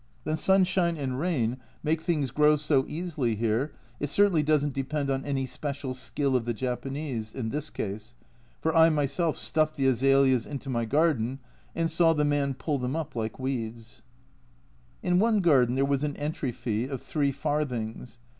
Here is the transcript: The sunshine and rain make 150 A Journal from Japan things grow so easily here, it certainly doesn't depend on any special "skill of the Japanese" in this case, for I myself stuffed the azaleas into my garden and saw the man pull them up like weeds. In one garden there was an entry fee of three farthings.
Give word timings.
The 0.23 0.35
sunshine 0.35 0.97
and 0.97 1.19
rain 1.19 1.59
make 1.83 1.99
150 1.99 2.11
A 2.11 2.15
Journal 2.15 2.25
from 2.25 2.25
Japan 2.25 2.25
things 2.25 2.31
grow 2.31 2.55
so 2.55 2.85
easily 2.91 3.35
here, 3.35 3.71
it 3.99 4.09
certainly 4.09 4.41
doesn't 4.41 4.73
depend 4.73 5.11
on 5.11 5.23
any 5.23 5.45
special 5.45 5.93
"skill 5.93 6.35
of 6.35 6.45
the 6.45 6.55
Japanese" 6.55 7.35
in 7.35 7.49
this 7.49 7.69
case, 7.69 8.15
for 8.59 8.75
I 8.75 8.89
myself 8.89 9.37
stuffed 9.37 9.77
the 9.77 9.85
azaleas 9.85 10.47
into 10.47 10.71
my 10.71 10.85
garden 10.85 11.37
and 11.75 11.91
saw 11.91 12.13
the 12.13 12.25
man 12.25 12.55
pull 12.55 12.79
them 12.79 12.95
up 12.95 13.15
like 13.15 13.37
weeds. 13.37 14.01
In 15.03 15.19
one 15.19 15.39
garden 15.39 15.75
there 15.75 15.85
was 15.85 16.03
an 16.03 16.17
entry 16.17 16.51
fee 16.51 16.85
of 16.85 16.99
three 17.03 17.31
farthings. 17.31 18.17